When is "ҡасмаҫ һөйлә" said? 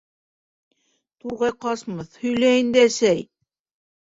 1.67-2.51